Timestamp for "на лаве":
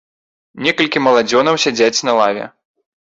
2.11-2.49